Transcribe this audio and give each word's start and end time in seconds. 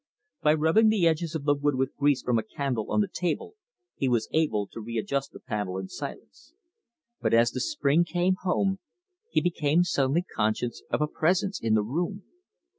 By 0.41 0.55
rubbing 0.55 0.89
the 0.89 1.05
edges 1.05 1.35
of 1.35 1.43
the 1.43 1.53
wood 1.53 1.75
with 1.75 1.95
grease 1.95 2.23
from 2.23 2.39
a 2.39 2.43
candle 2.43 2.91
on 2.91 3.01
the 3.01 3.07
table, 3.07 3.53
he 3.95 4.09
was 4.09 4.27
able 4.33 4.65
to 4.69 4.81
readjust 4.81 5.31
the 5.31 5.39
panel 5.39 5.77
in 5.77 5.89
silence. 5.89 6.55
But, 7.21 7.35
as 7.35 7.51
the 7.51 7.59
spring 7.61 8.03
came 8.03 8.33
home, 8.41 8.79
he 9.29 9.41
became 9.41 9.83
suddenly 9.83 10.23
conscious 10.23 10.81
of 10.89 11.01
a 11.03 11.07
presence 11.07 11.61
in 11.61 11.75
the 11.75 11.83
room. 11.83 12.23